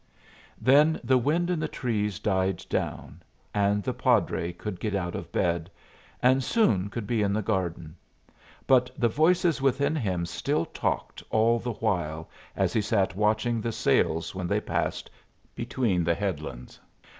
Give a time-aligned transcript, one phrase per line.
[0.59, 3.21] Then the wind in the trees died down,
[3.53, 5.69] and the padre could get out of bed,
[6.23, 7.95] and soon could be in the garden.
[8.65, 13.71] But the voices within him still talked all the while as he sat watching the
[13.71, 15.07] sails when they passed
[15.55, 16.79] between the headlands.